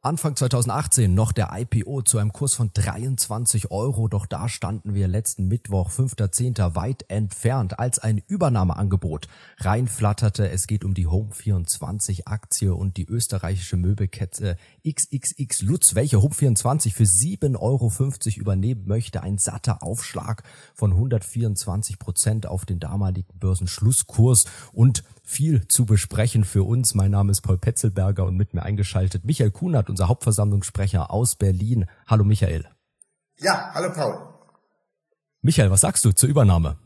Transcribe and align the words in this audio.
Anfang 0.00 0.36
2018 0.36 1.12
noch 1.12 1.32
der 1.32 1.50
IPO 1.52 2.02
zu 2.02 2.18
einem 2.18 2.32
Kurs 2.32 2.54
von 2.54 2.70
23 2.72 3.72
Euro, 3.72 4.06
doch 4.06 4.26
da 4.26 4.48
standen 4.48 4.94
wir 4.94 5.08
letzten 5.08 5.48
Mittwoch, 5.48 5.90
5.10. 5.90 6.76
weit 6.76 7.06
entfernt, 7.08 7.80
als 7.80 7.98
ein 7.98 8.22
Übernahmeangebot 8.28 9.26
reinflatterte. 9.56 10.48
Es 10.50 10.68
geht 10.68 10.84
um 10.84 10.94
die 10.94 11.08
Home24 11.08 12.26
Aktie 12.26 12.72
und 12.72 12.96
die 12.96 13.06
österreichische 13.06 13.76
Möbelkette 13.76 14.56
XXX 14.88 15.62
Lutz, 15.62 15.96
welche 15.96 16.18
Home24 16.18 16.92
für 16.92 17.02
7,50 17.02 17.58
Euro 17.58 17.90
übernehmen 18.36 18.86
möchte. 18.86 19.24
Ein 19.24 19.38
satter 19.38 19.82
Aufschlag 19.82 20.44
von 20.74 20.92
124 20.92 21.98
Prozent 21.98 22.46
auf 22.46 22.64
den 22.66 22.78
damaligen 22.78 23.36
Börsenschlusskurs 23.36 24.44
und 24.72 25.02
viel 25.28 25.68
zu 25.68 25.84
besprechen 25.84 26.42
für 26.44 26.62
uns. 26.62 26.94
Mein 26.94 27.10
Name 27.10 27.30
ist 27.30 27.42
Paul 27.42 27.58
Petzelberger 27.58 28.24
und 28.24 28.36
mit 28.36 28.54
mir 28.54 28.62
eingeschaltet 28.62 29.26
Michael 29.26 29.50
Kunert, 29.50 29.90
unser 29.90 30.08
Hauptversammlungssprecher 30.08 31.10
aus 31.10 31.36
Berlin. 31.36 31.84
Hallo 32.06 32.24
Michael. 32.24 32.66
Ja, 33.36 33.70
hallo 33.74 33.92
Paul. 33.92 34.16
Michael, 35.42 35.70
was 35.70 35.82
sagst 35.82 36.04
du 36.06 36.12
zur 36.12 36.30
Übernahme? 36.30 36.78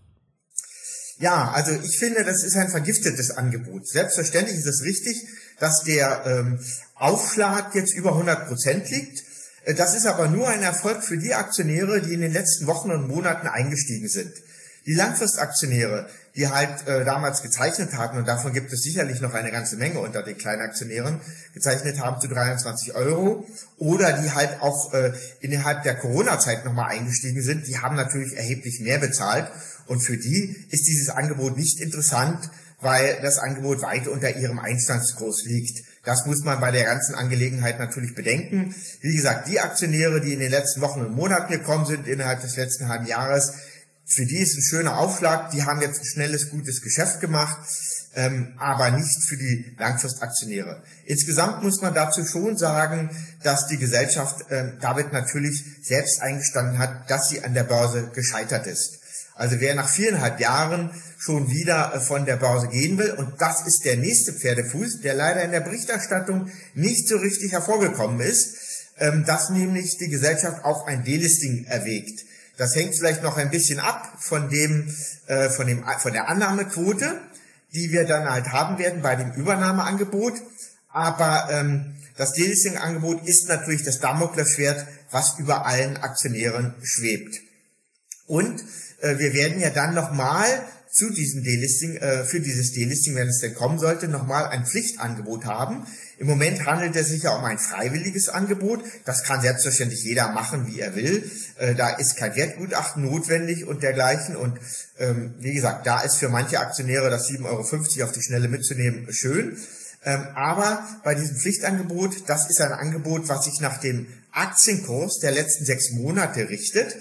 Ja, 1.18 1.52
also 1.52 1.70
ich 1.70 1.98
finde, 1.98 2.24
das 2.24 2.42
ist 2.42 2.56
ein 2.56 2.68
vergiftetes 2.68 3.30
Angebot. 3.30 3.86
Selbstverständlich 3.86 4.58
ist 4.58 4.66
es 4.66 4.82
richtig, 4.82 5.24
dass 5.60 5.84
der 5.84 6.26
ähm, 6.26 6.58
Aufschlag 6.96 7.72
jetzt 7.76 7.94
über 7.94 8.10
100 8.10 8.48
Prozent 8.48 8.90
liegt. 8.90 9.22
Äh, 9.64 9.74
das 9.74 9.94
ist 9.94 10.06
aber 10.06 10.26
nur 10.26 10.48
ein 10.48 10.62
Erfolg 10.62 11.04
für 11.04 11.16
die 11.16 11.34
Aktionäre, 11.34 12.02
die 12.02 12.12
in 12.12 12.20
den 12.20 12.32
letzten 12.32 12.66
Wochen 12.66 12.90
und 12.90 13.06
Monaten 13.06 13.46
eingestiegen 13.46 14.08
sind. 14.08 14.32
Die 14.86 14.94
Langfristaktionäre, 14.94 16.08
die 16.34 16.48
halt 16.48 16.88
äh, 16.88 17.04
damals 17.04 17.42
gezeichnet 17.42 17.92
hatten, 17.96 18.18
und 18.18 18.26
davon 18.26 18.52
gibt 18.52 18.72
es 18.72 18.82
sicherlich 18.82 19.20
noch 19.20 19.34
eine 19.34 19.52
ganze 19.52 19.76
Menge 19.76 20.00
unter 20.00 20.22
den 20.22 20.36
Kleinaktionären, 20.36 21.20
gezeichnet 21.54 22.00
haben 22.00 22.20
zu 22.20 22.28
23 22.28 22.94
Euro, 22.94 23.46
oder 23.78 24.12
die 24.14 24.32
halt 24.32 24.60
auch 24.60 24.92
äh, 24.92 25.12
innerhalb 25.40 25.84
der 25.84 25.94
Corona-Zeit 25.94 26.64
nochmal 26.64 26.90
eingestiegen 26.90 27.42
sind, 27.42 27.68
die 27.68 27.78
haben 27.78 27.96
natürlich 27.96 28.36
erheblich 28.36 28.80
mehr 28.80 28.98
bezahlt. 28.98 29.48
Und 29.86 30.00
für 30.00 30.16
die 30.16 30.66
ist 30.70 30.86
dieses 30.86 31.10
Angebot 31.10 31.56
nicht 31.56 31.80
interessant, 31.80 32.50
weil 32.80 33.18
das 33.22 33.38
Angebot 33.38 33.82
weit 33.82 34.08
unter 34.08 34.36
ihrem 34.36 34.58
Einstandskurs 34.58 35.44
liegt. 35.44 35.84
Das 36.04 36.26
muss 36.26 36.42
man 36.42 36.60
bei 36.60 36.72
der 36.72 36.84
ganzen 36.84 37.14
Angelegenheit 37.14 37.78
natürlich 37.78 38.14
bedenken. 38.14 38.74
Wie 39.00 39.14
gesagt, 39.14 39.48
die 39.48 39.60
Aktionäre, 39.60 40.20
die 40.20 40.32
in 40.32 40.40
den 40.40 40.50
letzten 40.50 40.80
Wochen 40.80 41.00
und 41.00 41.14
Monaten 41.14 41.52
gekommen 41.52 41.86
sind, 41.86 42.08
innerhalb 42.08 42.40
des 42.40 42.56
letzten 42.56 42.88
halben 42.88 43.06
Jahres, 43.06 43.54
für 44.12 44.26
die 44.26 44.38
ist 44.38 44.56
ein 44.56 44.62
schöner 44.62 44.98
Aufschlag, 44.98 45.50
die 45.50 45.64
haben 45.64 45.80
jetzt 45.80 46.00
ein 46.00 46.04
schnelles, 46.04 46.50
gutes 46.50 46.82
Geschäft 46.82 47.20
gemacht, 47.20 47.58
ähm, 48.14 48.54
aber 48.58 48.90
nicht 48.90 49.24
für 49.24 49.36
die 49.36 49.74
Langfristaktionäre. 49.78 50.82
Insgesamt 51.06 51.62
muss 51.62 51.80
man 51.80 51.94
dazu 51.94 52.24
schon 52.24 52.58
sagen, 52.58 53.10
dass 53.42 53.68
die 53.68 53.78
Gesellschaft 53.78 54.50
äh, 54.50 54.72
damit 54.80 55.12
natürlich 55.12 55.64
selbst 55.82 56.20
eingestanden 56.20 56.78
hat, 56.78 57.10
dass 57.10 57.30
sie 57.30 57.42
an 57.42 57.54
der 57.54 57.64
Börse 57.64 58.10
gescheitert 58.14 58.66
ist. 58.66 58.98
Also 59.34 59.60
wer 59.60 59.74
nach 59.74 59.88
viereinhalb 59.88 60.40
Jahren 60.40 60.90
schon 61.18 61.50
wieder 61.50 61.94
äh, 61.94 62.00
von 62.00 62.26
der 62.26 62.36
Börse 62.36 62.68
gehen 62.68 62.98
will, 62.98 63.12
und 63.12 63.40
das 63.40 63.66
ist 63.66 63.84
der 63.84 63.96
nächste 63.96 64.32
Pferdefuß, 64.32 65.00
der 65.00 65.14
leider 65.14 65.42
in 65.42 65.52
der 65.52 65.60
Berichterstattung 65.60 66.50
nicht 66.74 67.08
so 67.08 67.16
richtig 67.16 67.52
hervorgekommen 67.52 68.20
ist, 68.20 68.56
ähm, 68.98 69.24
dass 69.24 69.48
nämlich 69.50 69.96
die 69.96 70.08
Gesellschaft 70.08 70.64
auch 70.64 70.86
ein 70.86 71.02
Delisting 71.04 71.64
erwägt. 71.64 72.26
Das 72.62 72.76
hängt 72.76 72.94
vielleicht 72.94 73.24
noch 73.24 73.38
ein 73.38 73.50
bisschen 73.50 73.80
ab 73.80 74.18
von 74.20 74.48
dem, 74.48 74.88
äh, 75.26 75.48
von 75.48 75.66
dem, 75.66 75.82
von 75.98 76.12
der 76.12 76.28
Annahmequote, 76.28 77.18
die 77.74 77.90
wir 77.90 78.04
dann 78.04 78.30
halt 78.30 78.52
haben 78.52 78.78
werden 78.78 79.02
bei 79.02 79.16
dem 79.16 79.32
Übernahmeangebot. 79.32 80.34
Aber 80.88 81.48
ähm, 81.50 81.96
das 82.16 82.34
Delisting-Angebot 82.34 83.26
ist 83.26 83.48
natürlich 83.48 83.82
das 83.82 83.98
Damoklesschwert, 83.98 84.86
was 85.10 85.40
über 85.40 85.66
allen 85.66 85.96
Aktionären 85.96 86.76
schwebt. 86.84 87.40
Und 88.28 88.62
äh, 89.00 89.18
wir 89.18 89.32
werden 89.32 89.58
ja 89.58 89.70
dann 89.70 89.94
nochmal 89.94 90.46
zu 90.88 91.10
diesem 91.10 91.42
Delisting, 91.42 91.96
äh, 91.96 92.22
für 92.22 92.38
dieses 92.38 92.70
Delisting, 92.74 93.16
wenn 93.16 93.26
es 93.26 93.40
denn 93.40 93.56
kommen 93.56 93.80
sollte, 93.80 94.06
nochmal 94.06 94.46
ein 94.46 94.66
Pflichtangebot 94.66 95.46
haben. 95.46 95.84
Im 96.22 96.28
Moment 96.28 96.66
handelt 96.66 96.94
es 96.94 97.08
sich 97.08 97.24
ja 97.24 97.34
um 97.34 97.44
ein 97.44 97.58
freiwilliges 97.58 98.28
Angebot. 98.28 98.84
Das 99.04 99.24
kann 99.24 99.40
selbstverständlich 99.40 100.04
jeder 100.04 100.30
machen, 100.30 100.68
wie 100.68 100.78
er 100.78 100.94
will. 100.94 101.28
Äh, 101.58 101.74
da 101.74 101.96
ist 101.96 102.16
kein 102.16 102.36
Wertgutachten 102.36 103.02
notwendig 103.02 103.66
und 103.66 103.82
dergleichen. 103.82 104.36
Und 104.36 104.56
ähm, 105.00 105.34
wie 105.40 105.52
gesagt, 105.52 105.84
da 105.84 106.00
ist 106.00 106.18
für 106.18 106.28
manche 106.28 106.60
Aktionäre 106.60 107.10
das 107.10 107.28
7,50 107.28 107.44
Euro 107.46 108.04
auf 108.04 108.12
die 108.12 108.22
Schnelle 108.22 108.46
mitzunehmen 108.46 109.12
schön. 109.12 109.58
Ähm, 110.04 110.28
aber 110.36 110.86
bei 111.02 111.16
diesem 111.16 111.34
Pflichtangebot, 111.34 112.28
das 112.28 112.48
ist 112.48 112.60
ein 112.60 112.70
Angebot, 112.70 113.28
was 113.28 113.46
sich 113.46 113.60
nach 113.60 113.78
dem 113.78 114.06
Aktienkurs 114.30 115.18
der 115.18 115.32
letzten 115.32 115.64
sechs 115.64 115.90
Monate 115.90 116.48
richtet 116.48 116.98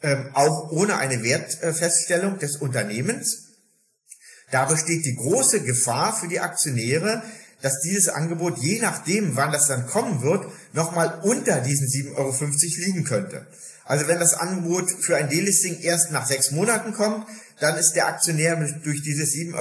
ähm, 0.00 0.30
auch 0.32 0.70
ohne 0.70 0.96
eine 0.96 1.24
Wertfeststellung 1.24 2.38
des 2.38 2.54
Unternehmens. 2.58 3.48
Da 4.50 4.64
besteht 4.64 5.04
die 5.04 5.14
große 5.16 5.62
Gefahr 5.62 6.16
für 6.16 6.28
die 6.28 6.40
Aktionäre, 6.40 7.22
dass 7.62 7.80
dieses 7.80 8.08
Angebot, 8.08 8.58
je 8.58 8.80
nachdem, 8.80 9.36
wann 9.36 9.52
das 9.52 9.66
dann 9.66 9.86
kommen 9.86 10.22
wird, 10.22 10.46
nochmal 10.72 11.20
unter 11.22 11.60
diesen 11.60 11.86
7,50 11.86 12.16
Euro 12.16 12.34
liegen 12.86 13.04
könnte. 13.04 13.46
Also 13.84 14.06
wenn 14.06 14.20
das 14.20 14.34
Angebot 14.34 14.90
für 14.90 15.16
ein 15.16 15.28
Delisting 15.28 15.80
erst 15.80 16.12
nach 16.12 16.26
sechs 16.26 16.52
Monaten 16.52 16.92
kommt, 16.92 17.26
dann 17.58 17.76
ist 17.76 17.92
der 17.92 18.06
Aktionär 18.06 18.56
durch 18.84 19.02
dieses 19.02 19.32
7,50 19.34 19.54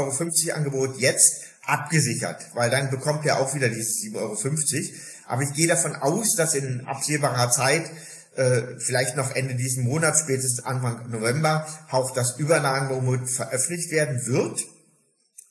Euro 0.49 0.57
Angebot 0.57 0.99
jetzt 0.99 1.43
abgesichert, 1.65 2.45
weil 2.53 2.69
dann 2.69 2.89
bekommt 2.89 3.25
er 3.25 3.39
auch 3.39 3.53
wieder 3.55 3.69
dieses 3.69 4.01
7,50 4.03 4.15
Euro. 4.17 4.99
Aber 5.27 5.41
ich 5.43 5.53
gehe 5.53 5.67
davon 5.67 5.95
aus, 5.95 6.35
dass 6.35 6.55
in 6.55 6.85
absehbarer 6.85 7.51
Zeit 7.51 7.89
äh, 8.35 8.79
vielleicht 8.79 9.15
noch 9.15 9.35
Ende 9.35 9.55
diesen 9.55 9.83
Monats, 9.83 10.21
spätestens 10.21 10.63
Anfang 10.63 11.09
November, 11.09 11.67
auch 11.89 12.11
das 12.11 12.37
Übernahmeangebot 12.37 13.29
veröffentlicht 13.29 13.91
werden 13.91 14.25
wird. 14.25 14.65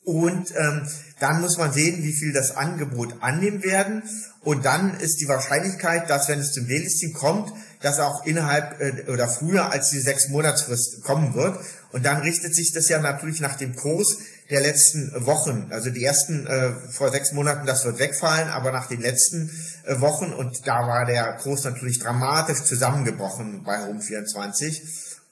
Und 0.09 0.55
ähm, 0.57 0.89
dann 1.21 1.43
muss 1.43 1.59
man 1.59 1.71
sehen, 1.71 2.03
wie 2.03 2.15
viel 2.15 2.33
das 2.33 2.57
Angebot 2.57 3.17
annehmen 3.21 3.63
werden. 3.63 4.03
Und 4.41 4.65
dann 4.65 4.99
ist 4.99 5.21
die 5.21 5.29
Wahrscheinlichkeit, 5.29 6.09
dass 6.09 6.31
wenn 6.31 6.39
es 6.39 6.55
zum 6.55 6.67
Delisting 6.67 7.13
kommt, 7.13 7.53
dass 7.83 8.01
auch 8.01 8.25
innerhalb 8.25 8.81
äh, 8.81 9.11
oder 9.13 9.29
früher 9.29 9.71
als 9.71 9.91
die 9.91 10.01
sechs 10.01 10.31
Monatsfrist 10.31 11.03
kommen 11.03 11.35
wird. 11.35 11.59
Und 11.93 12.07
dann 12.07 12.23
richtet 12.23 12.55
sich 12.55 12.73
das 12.73 12.89
ja 12.89 12.99
natürlich 13.01 13.43
nach 13.43 13.57
dem 13.57 13.77
Kurs 13.77 14.17
der 14.49 14.63
letzten 14.63 15.13
Wochen. 15.27 15.67
Also 15.69 15.91
die 15.91 16.03
ersten 16.03 16.47
äh, 16.47 16.71
vor 16.91 17.11
sechs 17.11 17.33
Monaten, 17.33 17.67
das 17.67 17.85
wird 17.85 17.99
wegfallen, 17.99 18.49
aber 18.49 18.73
nach 18.73 18.87
den 18.87 19.03
letzten 19.03 19.51
äh, 19.85 20.01
Wochen 20.01 20.33
und 20.33 20.67
da 20.67 20.87
war 20.87 21.05
der 21.05 21.35
Kurs 21.35 21.65
natürlich 21.65 21.99
dramatisch 21.99 22.63
zusammengebrochen 22.63 23.63
bei 23.63 23.85
Home 23.85 24.01
24. 24.01 24.83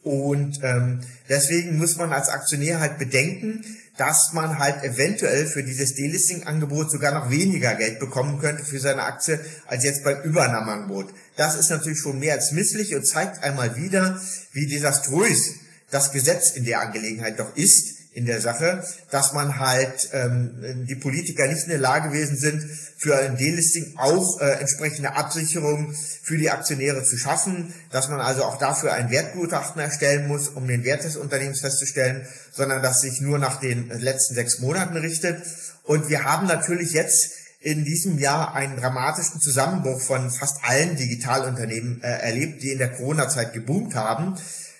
Und 0.02 0.60
ähm, 0.62 1.00
deswegen 1.28 1.78
muss 1.78 1.96
man 1.96 2.12
als 2.12 2.28
Aktionär 2.28 2.78
halt 2.78 2.96
bedenken, 2.96 3.64
dass 3.96 4.32
man 4.32 4.58
halt 4.58 4.82
eventuell 4.82 5.46
für 5.46 5.62
dieses 5.62 5.94
Delisting-Angebot 5.94 6.90
sogar 6.90 7.12
noch 7.12 7.30
weniger 7.30 7.74
Geld 7.74 7.98
bekommen 7.98 8.38
könnte 8.38 8.64
für 8.64 8.78
seine 8.78 9.02
Aktie 9.02 9.40
als 9.66 9.84
jetzt 9.84 10.04
beim 10.04 10.22
Übernahmeangebot. 10.22 11.12
Das 11.36 11.56
ist 11.56 11.70
natürlich 11.70 12.00
schon 12.00 12.18
mehr 12.18 12.34
als 12.34 12.52
misslich 12.52 12.94
und 12.94 13.06
zeigt 13.06 13.42
einmal 13.42 13.76
wieder, 13.76 14.20
wie 14.52 14.66
desaströs 14.66 15.54
das 15.90 16.12
Gesetz 16.12 16.50
in 16.50 16.64
der 16.64 16.80
Angelegenheit 16.80 17.38
doch 17.38 17.56
ist 17.56 17.95
in 18.16 18.24
der 18.24 18.40
Sache, 18.40 18.82
dass 19.10 19.34
man 19.34 19.58
halt 19.58 20.08
ähm, 20.12 20.86
die 20.88 20.94
Politiker 20.94 21.46
nicht 21.46 21.64
in 21.64 21.68
der 21.68 21.78
Lage 21.78 22.08
gewesen 22.08 22.38
sind, 22.38 22.62
für 22.96 23.14
ein 23.18 23.36
Delisting 23.36 23.92
auch 23.98 24.40
äh, 24.40 24.58
entsprechende 24.58 25.14
Absicherung 25.14 25.94
für 26.22 26.38
die 26.38 26.50
Aktionäre 26.50 27.04
zu 27.04 27.18
schaffen, 27.18 27.74
dass 27.90 28.08
man 28.08 28.20
also 28.20 28.44
auch 28.44 28.58
dafür 28.58 28.94
ein 28.94 29.10
Wertgutachten 29.10 29.82
erstellen 29.82 30.28
muss, 30.28 30.48
um 30.48 30.66
den 30.66 30.82
Wert 30.82 31.04
des 31.04 31.18
Unternehmens 31.18 31.60
festzustellen, 31.60 32.26
sondern 32.52 32.82
dass 32.82 33.02
sich 33.02 33.20
nur 33.20 33.38
nach 33.38 33.60
den 33.60 33.90
letzten 33.90 34.34
sechs 34.34 34.60
Monaten 34.60 34.96
richtet. 34.96 35.42
Und 35.84 36.08
wir 36.08 36.24
haben 36.24 36.46
natürlich 36.46 36.92
jetzt 36.92 37.32
in 37.60 37.84
diesem 37.84 38.18
Jahr 38.18 38.54
einen 38.54 38.78
dramatischen 38.78 39.40
Zusammenbruch 39.40 40.00
von 40.00 40.30
fast 40.30 40.60
allen 40.62 40.96
Digitalunternehmen 40.96 42.02
äh, 42.02 42.06
erlebt, 42.06 42.62
die 42.62 42.72
in 42.72 42.78
der 42.78 42.92
Corona-Zeit 42.92 43.52
geboomt 43.52 43.94
haben. 43.94 44.36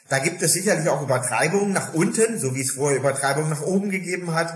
Da 0.08 0.18
gibt 0.20 0.40
es 0.42 0.52
sicherlich 0.52 0.88
auch 0.88 1.02
Übertreibungen 1.02 1.72
nach 1.72 1.94
unten, 1.94 2.38
so 2.38 2.54
wie 2.54 2.60
es 2.60 2.72
vorher 2.72 2.98
Übertreibungen 2.98 3.50
nach 3.50 3.62
oben 3.62 3.90
gegeben 3.90 4.34
hat. 4.34 4.52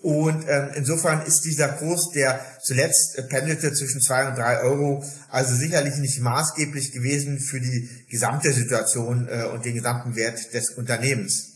Und 0.00 0.44
ähm, 0.48 0.70
insofern 0.76 1.22
ist 1.26 1.44
dieser 1.44 1.68
Kurs, 1.68 2.10
der 2.14 2.40
zuletzt 2.62 3.18
äh, 3.18 3.22
pendelte 3.22 3.72
zwischen 3.72 4.00
zwei 4.00 4.28
und 4.28 4.36
drei 4.36 4.60
Euro, 4.60 5.04
also 5.28 5.54
sicherlich 5.56 5.96
nicht 5.96 6.20
maßgeblich 6.20 6.92
gewesen 6.92 7.40
für 7.40 7.60
die 7.60 7.88
gesamte 8.08 8.52
Situation 8.52 9.28
äh, 9.28 9.44
und 9.46 9.64
den 9.64 9.74
gesamten 9.74 10.14
Wert 10.14 10.54
des 10.54 10.70
Unternehmens. 10.70 11.54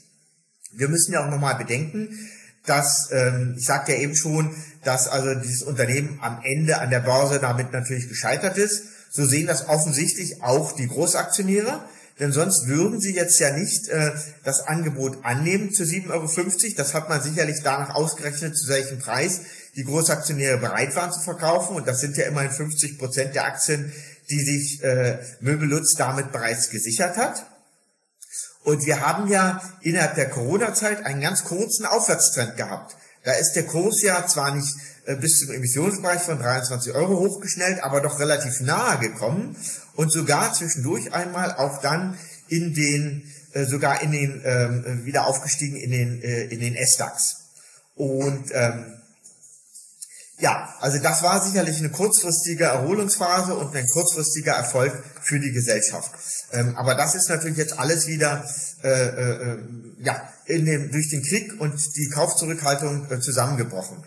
Wir 0.73 0.89
müssen 0.89 1.13
ja 1.13 1.25
auch 1.25 1.31
nochmal 1.31 1.55
bedenken, 1.55 2.09
dass, 2.67 3.11
ähm, 3.13 3.55
ich 3.59 3.65
sagte 3.65 3.93
ja 3.93 3.99
eben 3.99 4.17
schon, 4.17 4.55
dass 4.83 5.07
also 5.07 5.35
dieses 5.35 5.63
Unternehmen 5.63 6.19
am 6.21 6.41
Ende 6.43 6.81
an 6.81 6.91
der 6.91 7.01
Börse 7.01 7.39
damit 7.39 7.73
natürlich 7.73 8.09
gescheitert 8.09 8.59
ist. 8.59 8.85
So 9.11 9.25
sehen 9.25 9.47
das 9.47 9.69
offensichtlich 9.69 10.43
auch 10.43 10.73
die 10.73 10.89
Großaktionäre. 10.89 11.85
Denn 12.23 12.31
sonst 12.31 12.69
würden 12.69 13.01
sie 13.01 13.17
jetzt 13.17 13.41
ja 13.41 13.51
nicht 13.51 13.89
äh, 13.89 14.13
das 14.45 14.61
Angebot 14.61 15.25
annehmen 15.25 15.73
zu 15.73 15.83
7,50 15.83 16.09
Euro. 16.13 16.75
Das 16.77 16.95
hat 16.95 17.09
man 17.09 17.21
sicherlich 17.21 17.63
danach 17.65 17.97
ausgerechnet, 17.97 18.57
zu 18.57 18.69
welchem 18.69 19.01
Preis 19.01 19.41
die 19.75 19.83
Großaktionäre 19.83 20.59
bereit 20.59 20.95
waren 20.95 21.13
zu 21.13 21.19
verkaufen. 21.19 21.75
Und 21.75 21.89
das 21.89 21.99
sind 21.99 22.17
ja 22.17 22.27
immerhin 22.27 22.53
50 22.53 22.97
Prozent 22.97 23.35
der 23.35 23.47
Aktien, 23.47 23.93
die 24.31 24.39
sich 24.39 24.85
äh, 24.85 25.19
Möbelutz 25.41 25.95
damit 25.95 26.31
bereits 26.31 26.71
gesichert 26.71 27.17
hat. 27.17 27.45
Und 28.63 28.87
wir 28.87 29.05
haben 29.05 29.29
ja 29.29 29.61
innerhalb 29.81 30.15
der 30.15 30.31
Corona-Zeit 30.31 31.05
einen 31.05 31.23
ganz 31.23 31.43
kurzen 31.43 31.87
Aufwärtstrend 31.87 32.57
gehabt. 32.57 32.95
Da 33.25 33.33
ist 33.33 33.53
der 33.53 33.67
Kurs 33.67 34.03
ja 34.03 34.27
zwar 34.27 34.55
nicht 34.55 34.75
äh, 35.05 35.17
bis 35.17 35.41
zum 35.41 35.51
Emissionsbereich 35.51 36.23
von 36.23 36.39
23 36.39 36.95
Euro 36.95 37.19
hochgeschnellt, 37.19 37.83
aber 37.83 38.01
doch 38.01 38.19
relativ 38.19 38.61
nahe 38.61 38.99
gekommen 38.99 39.57
und 39.95 40.13
sogar 40.13 40.53
zwischendurch 40.55 41.13
einmal 41.13 41.53
auch 41.55 41.81
dann 41.81 42.19
in 42.49 42.75
den, 42.75 43.25
äh, 43.53 43.65
sogar 43.65 44.03
in 44.03 44.13
den, 44.13 44.43
ähm, 44.45 45.05
wieder 45.05 45.27
aufgestiegen 45.27 45.77
in 45.77 45.91
den, 45.91 46.23
äh, 46.23 46.45
in 46.45 46.61
den 46.61 46.75
S-DAX. 46.75 47.37
Und 47.95 48.51
ähm, 48.53 49.02
ja, 50.43 50.75
also 50.81 50.99
das 50.99 51.23
war 51.23 51.41
sicherlich 51.41 51.79
eine 51.79 51.91
kurzfristige 51.91 52.65
Erholungsphase 52.65 53.55
und 53.55 53.75
ein 53.77 53.87
kurzfristiger 53.87 54.53
Erfolg 54.53 54.93
für 55.23 55.39
die 55.39 55.53
Gesellschaft. 55.53 56.11
Ähm, 56.53 56.77
aber 56.77 56.97
das 56.97 57.15
ist 57.15 57.29
natürlich 57.29 57.57
jetzt 57.57 57.79
alles 57.79 58.09
wieder 58.09 58.45
äh, 58.83 58.89
äh, 58.89 59.59
ja, 59.99 60.21
in 60.47 60.67
dem, 60.67 60.91
durch 60.91 61.09
den 61.11 61.23
Krieg 61.23 61.61
und 61.61 61.75
die 61.97 62.09
Kaufzurückhaltung 62.09 63.09
äh, 63.09 63.21
zusammengebrochen. 63.21 64.05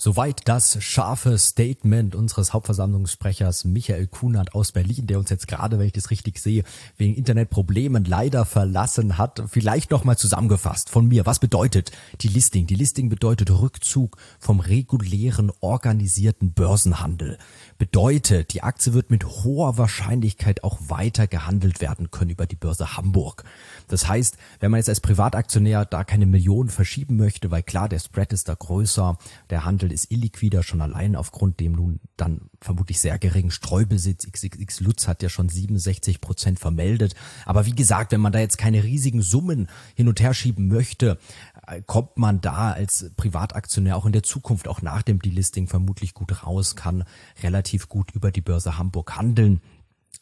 Soweit 0.00 0.42
das 0.44 0.80
scharfe 0.80 1.36
Statement 1.38 2.14
unseres 2.14 2.52
Hauptversammlungssprechers 2.52 3.64
Michael 3.64 4.06
Kunert 4.06 4.54
aus 4.54 4.70
Berlin, 4.70 5.08
der 5.08 5.18
uns 5.18 5.28
jetzt 5.28 5.48
gerade, 5.48 5.80
wenn 5.80 5.88
ich 5.88 5.92
das 5.92 6.12
richtig 6.12 6.38
sehe, 6.38 6.62
wegen 6.96 7.16
Internetproblemen 7.16 8.04
leider 8.04 8.44
verlassen 8.44 9.18
hat. 9.18 9.42
Vielleicht 9.48 9.90
nochmal 9.90 10.16
zusammengefasst 10.16 10.88
von 10.88 11.08
mir. 11.08 11.26
Was 11.26 11.40
bedeutet 11.40 11.90
die 12.20 12.28
Listing? 12.28 12.68
Die 12.68 12.76
Listing 12.76 13.08
bedeutet 13.08 13.50
Rückzug 13.50 14.18
vom 14.38 14.60
regulären 14.60 15.50
organisierten 15.58 16.52
Börsenhandel. 16.52 17.36
Bedeutet, 17.76 18.54
die 18.54 18.62
Aktie 18.62 18.92
wird 18.92 19.10
mit 19.10 19.26
hoher 19.26 19.78
Wahrscheinlichkeit 19.78 20.62
auch 20.62 20.78
weiter 20.86 21.26
gehandelt 21.26 21.80
werden 21.80 22.12
können 22.12 22.30
über 22.30 22.46
die 22.46 22.54
Börse 22.54 22.96
Hamburg. 22.96 23.42
Das 23.88 24.06
heißt, 24.06 24.36
wenn 24.60 24.70
man 24.70 24.78
jetzt 24.78 24.90
als 24.90 25.00
Privataktionär 25.00 25.84
da 25.86 26.04
keine 26.04 26.26
Millionen 26.26 26.68
verschieben 26.68 27.16
möchte, 27.16 27.50
weil 27.50 27.64
klar, 27.64 27.88
der 27.88 27.98
Spread 27.98 28.32
ist 28.32 28.48
da 28.48 28.54
größer, 28.54 29.18
der 29.50 29.64
Handel 29.64 29.87
ist 29.92 30.10
illiquider 30.10 30.62
schon 30.62 30.80
allein 30.80 31.16
aufgrund 31.16 31.60
dem 31.60 31.72
nun 31.72 32.00
dann 32.16 32.50
vermutlich 32.60 33.00
sehr 33.00 33.18
geringen 33.18 33.50
Streubesitz. 33.50 34.26
XXX 34.26 34.80
Lutz 34.80 35.08
hat 35.08 35.22
ja 35.22 35.28
schon 35.28 35.48
67 35.48 36.20
Prozent 36.20 36.58
vermeldet. 36.58 37.14
Aber 37.46 37.66
wie 37.66 37.74
gesagt, 37.74 38.12
wenn 38.12 38.20
man 38.20 38.32
da 38.32 38.38
jetzt 38.38 38.58
keine 38.58 38.82
riesigen 38.82 39.22
Summen 39.22 39.68
hin 39.94 40.08
und 40.08 40.20
her 40.20 40.34
schieben 40.34 40.68
möchte, 40.68 41.18
äh, 41.66 41.82
kommt 41.82 42.18
man 42.18 42.40
da 42.40 42.72
als 42.72 43.10
Privataktionär 43.16 43.96
auch 43.96 44.06
in 44.06 44.12
der 44.12 44.22
Zukunft, 44.22 44.68
auch 44.68 44.82
nach 44.82 45.02
dem 45.02 45.20
Delisting 45.20 45.68
vermutlich 45.68 46.14
gut 46.14 46.44
raus, 46.44 46.76
kann 46.76 47.04
relativ 47.42 47.88
gut 47.88 48.10
über 48.12 48.30
die 48.30 48.40
Börse 48.42 48.78
Hamburg 48.78 49.16
handeln. 49.16 49.60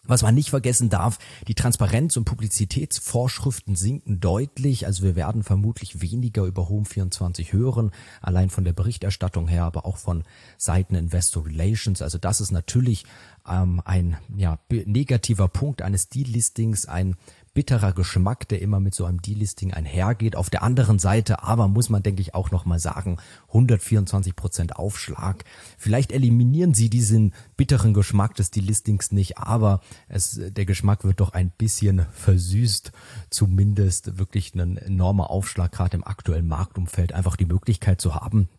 Was 0.07 0.23
man 0.23 0.35
nicht 0.35 0.51
vergessen 0.51 0.89
darf, 0.89 1.19
die 1.49 1.55
Transparenz- 1.55 2.17
und 2.17 2.25
Publizitätsvorschriften 2.25 3.77
sinken 3.77 4.21
deutlich. 4.21 4.87
Also 4.87 5.03
wir 5.03 5.17
werden 5.17 5.43
vermutlich 5.43 6.01
weniger 6.01 6.45
über 6.45 6.69
Home24 6.69 7.53
hören, 7.53 7.91
allein 8.21 8.51
von 8.51 8.65
der 8.65 8.73
Berichterstattung 8.73 9.49
her, 9.49 9.65
aber 9.65 9.87
auch 9.87 9.97
von 9.97 10.25
Seiten 10.59 10.95
Investor 10.95 11.47
Relations. 11.47 12.03
Also 12.03 12.19
das 12.19 12.41
ist 12.41 12.53
natürlich 12.53 13.05
ähm, 13.49 13.83
ein 13.85 14.17
ja, 14.37 14.59
negativer 14.71 15.49
Punkt 15.49 15.83
eines 15.83 16.09
Deal-Listings, 16.09 16.87
ein 16.87 17.17
bitterer 17.57 17.95
Geschmack, 17.95 18.47
der 18.49 18.61
immer 18.61 18.81
mit 18.81 18.95
so 18.95 19.07
einem 19.07 19.23
Delisting 19.23 19.73
einhergeht. 19.73 20.37
Auf 20.37 20.51
der 20.51 20.63
anderen 20.63 20.99
Seite 20.99 21.43
aber 21.43 21.69
muss 21.69 21.89
man, 21.89 22.03
denke 22.03 22.21
ich, 22.21 22.35
auch 22.35 22.51
nochmal 22.51 22.79
sagen, 22.79 23.17
124 23.49 24.37
Prozent 24.37 24.77
Aufschlag. 24.77 25.43
Vielleicht 25.79 26.13
eliminieren 26.13 26.75
sie 26.75 26.91
diesen 26.91 27.33
bitteren 27.57 27.95
Geschmack 27.95 28.35
des 28.35 28.51
Delistings 28.51 29.11
nicht, 29.11 29.39
aber 29.39 29.81
es, 30.07 30.39
der 30.39 30.67
Geschmack 30.67 31.05
wird 31.05 31.21
doch 31.21 31.33
ein 31.33 31.49
bisschen 31.49 32.05
versüßt. 32.13 32.93
Zumindest 33.31 34.19
wirklich 34.19 34.55
ein 34.55 34.77
enormer 34.77 35.31
Aufschlag, 35.31 35.73
gerade 35.73 35.97
im 35.97 36.05
aktuellen 36.05 36.47
Marktumfeld, 36.47 37.15
einfach 37.15 37.37
die 37.37 37.47
Möglichkeit 37.47 38.03
zu 38.03 38.15
haben, 38.15 38.51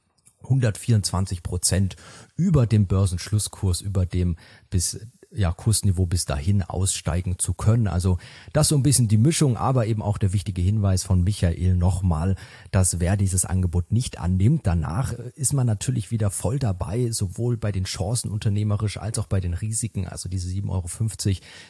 124 0.42 1.44
Prozent 1.44 1.98
über 2.36 2.66
dem 2.66 2.88
Börsenschlusskurs, 2.88 3.82
über 3.82 4.08
dem 4.08 4.38
bis 4.72 5.06
ja, 5.32 5.52
Kursniveau 5.52 6.06
bis 6.06 6.26
dahin 6.26 6.64
aussteigen 6.64 7.38
zu 7.38 7.54
können. 7.54 7.88
Also 7.88 8.18
das 8.54 8.70
so 8.70 8.76
ein 8.76 8.84
bisschen 8.84 9.08
die 9.08 9.18
Mischung, 9.18 9.58
aber 9.58 9.86
eben 9.86 10.02
auch 10.02 10.18
der 10.18 10.32
wichtige 10.34 10.62
Hinweis 10.62 11.04
von 11.04 11.24
Michael 11.24 11.76
nochmal, 11.76 12.36
dass 12.72 13.00
wer 13.00 13.18
dieses 13.18 13.46
Angebot 13.46 13.92
nicht 13.92 14.20
annimmt, 14.20 14.66
danach 14.66 15.14
ist 15.14 15.54
man 15.54 15.68
natürlich 15.68 16.12
wieder 16.12 16.30
voll 16.30 16.60
dabei, 16.60 17.12
sowohl 17.12 17.58
bei 17.58 17.72
den 17.72 17.84
Chancen 17.84 18.32
unternehmerisch 18.32 18.98
als 18.98 19.20
auch 19.20 19.28
bei 19.28 19.40
den 19.40 19.54
Risiken. 19.54 20.08
Also 20.08 20.30
diese 20.30 20.50
7,50 20.50 20.70
Euro 20.70 20.88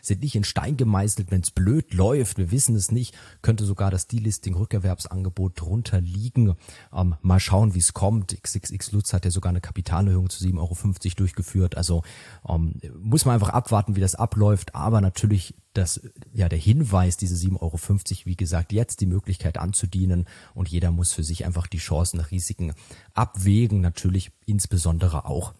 sind 0.01 0.21
nicht 0.21 0.35
in 0.35 0.43
Stein 0.43 0.77
gemeißelt, 0.77 1.31
wenn 1.31 1.41
es 1.41 1.51
blöd 1.51 1.93
läuft. 1.93 2.37
Wir 2.37 2.51
wissen 2.51 2.75
es 2.75 2.91
nicht, 2.91 3.15
könnte 3.41 3.65
sogar 3.65 3.89
das 3.89 4.07
Delisting 4.07 4.55
Rückerwerbsangebot 4.55 5.59
drunter 5.59 5.99
liegen. 5.99 6.55
Ähm, 6.93 7.15
mal 7.21 7.39
schauen, 7.39 7.73
wie 7.73 7.79
es 7.79 7.93
kommt. 7.93 8.37
XXX 8.41 8.91
Lutz 8.91 9.13
hat 9.13 9.25
ja 9.25 9.31
sogar 9.31 9.49
eine 9.49 9.61
Kapitalerhöhung 9.61 10.29
zu 10.29 10.43
7,50 10.43 10.57
Euro 10.59 11.15
durchgeführt. 11.17 11.75
Also 11.75 12.03
ähm, 12.47 12.75
muss 12.99 13.25
man 13.25 13.33
einfach 13.33 13.46
einfach 13.47 13.53
abwarten, 13.53 13.95
wie 13.95 14.01
das 14.01 14.15
abläuft. 14.15 14.75
Aber 14.75 15.01
natürlich 15.01 15.55
das, 15.73 16.01
ja, 16.33 16.49
der 16.49 16.59
Hinweis, 16.59 17.17
diese 17.17 17.35
7,50 17.35 17.61
Euro, 17.61 17.77
wie 18.25 18.35
gesagt, 18.35 18.73
jetzt 18.73 19.01
die 19.01 19.05
Möglichkeit 19.05 19.57
anzudienen 19.57 20.25
und 20.53 20.69
jeder 20.69 20.91
muss 20.91 21.13
für 21.13 21.23
sich 21.23 21.45
einfach 21.45 21.67
die 21.67 21.77
Chancen, 21.77 22.19
Risiken 22.19 22.73
abwägen. 23.13 23.81
Natürlich 23.81 24.31
insbesondere 24.45 25.25
auch 25.25 25.53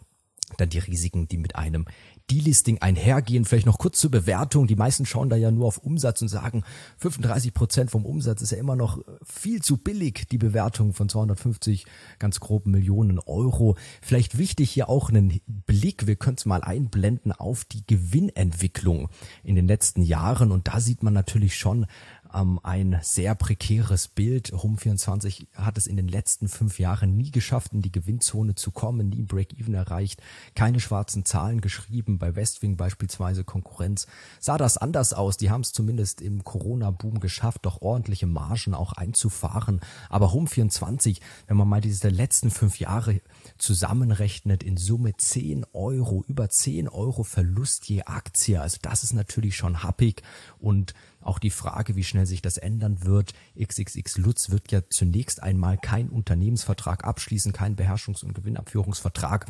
dann 0.56 0.70
die 0.70 0.80
Risiken, 0.80 1.28
die 1.28 1.38
mit 1.38 1.56
einem 1.56 1.86
Delisting 2.30 2.80
einhergehen. 2.80 3.46
Vielleicht 3.46 3.66
noch 3.66 3.78
kurz 3.78 4.00
zur 4.00 4.12
Bewertung. 4.12 4.68
Die 4.68 4.76
meisten 4.76 5.06
schauen 5.06 5.30
da 5.30 5.36
ja 5.36 5.50
nur 5.52 5.66
auf 5.66 5.78
Umsatz 5.78 6.22
und 6.22 6.28
sagen, 6.28 6.64
35 6.98 7.54
Prozent 7.54 7.92
vom 7.92 8.06
Umsatz 8.06 8.42
ist 8.42 8.52
ja 8.52 8.58
immer 8.58 8.76
noch 8.76 9.02
viel 9.24 9.62
zu 9.62 9.78
billig, 9.78 10.28
die 10.30 10.38
Bewertung 10.38 10.94
von 10.94 11.08
250 11.08 11.86
ganz 12.20 12.40
groben 12.40 12.72
Millionen 12.72 13.20
Euro. 13.20 13.78
Vielleicht 14.02 14.38
wichtig 14.38 14.72
hier 14.72 14.90
auch 14.90 15.10
einen 15.10 15.40
Blick, 15.48 16.08
wir 16.08 16.18
können 16.18 16.38
es 16.38 16.46
mal 16.46 16.62
einblenden, 16.62 17.32
auf 17.32 17.64
die 17.64 17.86
Gewinnentwicklung 17.88 19.10
in 19.44 19.56
den 19.56 19.68
letzten 19.68 20.02
Jahren. 20.02 20.52
Und 20.52 20.68
da 20.68 20.80
sieht 20.82 21.04
man 21.04 21.14
natürlich 21.14 21.56
schon, 21.56 21.86
ähm, 22.34 22.60
ein 22.64 23.00
sehr 23.02 23.36
prekäres 23.36 24.08
Bild. 24.08 24.54
Home24 24.54 25.48
hat 25.54 25.78
es 25.78 25.88
in 25.88 25.98
den 25.98 26.08
letzten 26.08 26.48
fünf 26.48 26.80
Jahren 26.80 27.16
nie 27.16 27.32
geschafft, 27.32 27.74
in 27.74 27.82
die 27.82 27.92
Gewinnzone 27.92 28.56
zu 28.56 28.72
kommen, 28.72 29.10
nie 29.10 29.24
Break-Even 29.24 29.74
erreicht, 29.74 30.22
keine 30.56 30.80
schwarzen 30.80 31.26
Zahlen 31.26 31.62
geschrieben. 31.62 32.18
Bei 32.20 32.36
Westwing 32.36 32.78
beispielsweise 32.78 33.44
Konkurrenz 33.44 34.08
sah 34.40 34.58
das 34.58 34.78
anders 34.78 35.14
aus. 35.14 35.38
Die 35.38 35.50
haben 35.50 35.62
es 35.62 35.72
zumindest 35.72 36.22
im 36.22 36.44
Corona-Boom 36.44 37.20
geschafft, 37.20 37.66
doch 37.66 37.82
ordentliche 37.82 38.28
Margen 38.28 38.74
auch 38.74 38.94
einzufahren. 38.94 39.82
Aber 40.10 40.28
Home24, 40.28 41.20
wenn 41.48 41.58
man 41.58 41.68
mal 41.68 41.82
diese 41.82 42.10
letzten 42.10 42.50
fünf 42.50 42.80
Jahre 42.80 43.22
zusammenrechnet, 43.58 44.64
in 44.64 44.78
Summe 44.78 45.16
10 45.18 45.66
Euro, 45.74 46.24
über 46.28 46.50
10 46.50 46.88
Euro 46.90 47.24
Verlust 47.24 47.88
je 47.90 48.04
Aktie. 48.04 48.60
Also 48.60 48.78
das 48.82 49.04
ist 49.04 49.14
natürlich 49.14 49.56
schon 49.56 49.84
happig 49.84 50.24
und 50.60 50.94
auch 51.28 51.40
die 51.40 51.50
Frage, 51.50 51.96
wie 51.96 52.04
schnell 52.04 52.26
sich 52.26 52.42
das 52.42 52.58
ändern 52.58 53.04
wird. 53.04 53.34
XXX 53.60 54.18
Lutz 54.18 54.50
wird 54.50 54.72
ja 54.72 54.82
zunächst 54.90 55.44
einmal 55.44 55.78
keinen 55.78 56.10
Unternehmensvertrag 56.10 57.04
abschließen, 57.04 57.54
keinen 57.54 57.76
Beherrschungs- 57.76 58.24
und 58.24 58.34
Gewinnabführungsvertrag. 58.34 59.46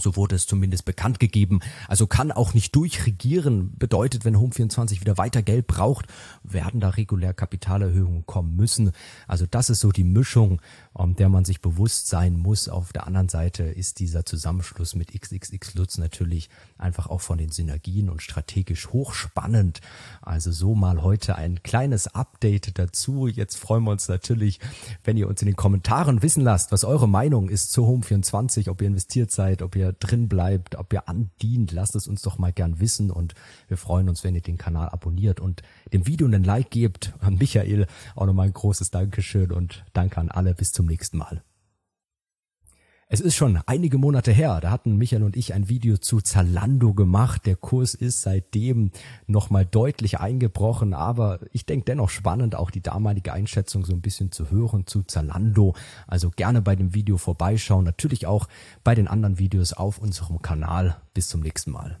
So 0.00 0.16
wurde 0.16 0.36
es 0.36 0.46
zumindest 0.46 0.84
bekannt 0.84 1.18
gegeben. 1.18 1.60
Also 1.88 2.06
kann 2.06 2.30
auch 2.30 2.54
nicht 2.54 2.74
durchregieren. 2.76 3.76
Bedeutet, 3.76 4.24
wenn 4.24 4.36
Home24 4.36 5.00
wieder 5.00 5.18
weiter 5.18 5.42
Geld 5.42 5.66
braucht, 5.66 6.06
werden 6.44 6.80
da 6.80 6.90
regulär 6.90 7.34
Kapitalerhöhungen 7.34 8.24
kommen 8.24 8.54
müssen. 8.54 8.92
Also 9.26 9.46
das 9.46 9.70
ist 9.70 9.80
so 9.80 9.90
die 9.90 10.04
Mischung, 10.04 10.60
um 10.92 11.16
der 11.16 11.28
man 11.28 11.44
sich 11.44 11.60
bewusst 11.60 12.08
sein 12.08 12.38
muss. 12.38 12.68
Auf 12.68 12.92
der 12.92 13.06
anderen 13.06 13.28
Seite 13.28 13.64
ist 13.64 13.98
dieser 13.98 14.24
Zusammenschluss 14.24 14.94
mit 14.94 15.12
XXX 15.12 15.74
Lutz 15.74 15.98
natürlich 15.98 16.48
einfach 16.76 17.08
auch 17.08 17.20
von 17.20 17.38
den 17.38 17.50
Synergien 17.50 18.08
und 18.08 18.22
strategisch 18.22 18.88
hochspannend. 18.90 19.80
Also 20.22 20.52
so 20.52 20.74
mal 20.74 21.02
heute 21.02 21.36
ein 21.36 21.62
kleines 21.62 22.06
Update 22.14 22.78
dazu. 22.78 23.26
Jetzt 23.26 23.56
freuen 23.56 23.84
wir 23.84 23.90
uns 23.90 24.08
natürlich, 24.08 24.60
wenn 25.02 25.16
ihr 25.16 25.28
uns 25.28 25.42
in 25.42 25.46
den 25.46 25.56
Kommentaren 25.56 26.22
wissen 26.22 26.42
lasst, 26.42 26.70
was 26.70 26.84
eure 26.84 27.08
Meinung 27.08 27.48
ist 27.48 27.72
zu 27.72 27.84
Home24, 27.86 28.70
ob 28.70 28.80
ihr 28.80 28.88
investiert 28.88 29.32
seid, 29.32 29.62
ob 29.62 29.74
ihr 29.88 29.92
drin 29.92 30.28
bleibt, 30.28 30.76
ob 30.76 30.92
ihr 30.92 31.08
andient, 31.08 31.72
lasst 31.72 31.96
es 31.96 32.06
uns 32.06 32.22
doch 32.22 32.38
mal 32.38 32.52
gern 32.52 32.80
wissen 32.80 33.10
und 33.10 33.34
wir 33.68 33.76
freuen 33.76 34.08
uns, 34.08 34.24
wenn 34.24 34.34
ihr 34.34 34.40
den 34.40 34.58
Kanal 34.58 34.88
abonniert 34.88 35.40
und 35.40 35.62
dem 35.92 36.06
Video 36.06 36.26
einen 36.26 36.44
Like 36.44 36.70
gebt. 36.70 37.14
An 37.20 37.34
Michael 37.38 37.86
auch 38.14 38.26
nochmal 38.26 38.46
ein 38.46 38.52
großes 38.52 38.90
Dankeschön 38.90 39.52
und 39.52 39.84
danke 39.92 40.18
an 40.20 40.30
alle. 40.30 40.54
Bis 40.54 40.72
zum 40.72 40.86
nächsten 40.86 41.18
Mal. 41.18 41.42
Es 43.10 43.20
ist 43.20 43.36
schon 43.36 43.58
einige 43.64 43.96
Monate 43.96 44.32
her, 44.32 44.60
da 44.60 44.70
hatten 44.70 44.98
Michael 44.98 45.22
und 45.22 45.34
ich 45.34 45.54
ein 45.54 45.70
Video 45.70 45.96
zu 45.96 46.20
Zalando 46.20 46.92
gemacht. 46.92 47.46
Der 47.46 47.56
Kurs 47.56 47.94
ist 47.94 48.20
seitdem 48.20 48.90
nochmal 49.26 49.64
deutlich 49.64 50.20
eingebrochen, 50.20 50.92
aber 50.92 51.40
ich 51.52 51.64
denke 51.64 51.86
dennoch 51.86 52.10
spannend, 52.10 52.54
auch 52.54 52.70
die 52.70 52.82
damalige 52.82 53.32
Einschätzung 53.32 53.86
so 53.86 53.94
ein 53.94 54.02
bisschen 54.02 54.30
zu 54.30 54.50
hören 54.50 54.86
zu 54.86 55.04
Zalando. 55.04 55.74
Also 56.06 56.28
gerne 56.28 56.60
bei 56.60 56.76
dem 56.76 56.92
Video 56.92 57.16
vorbeischauen, 57.16 57.86
natürlich 57.86 58.26
auch 58.26 58.46
bei 58.84 58.94
den 58.94 59.08
anderen 59.08 59.38
Videos 59.38 59.72
auf 59.72 59.96
unserem 59.96 60.42
Kanal. 60.42 61.00
Bis 61.14 61.30
zum 61.30 61.40
nächsten 61.40 61.70
Mal. 61.70 61.98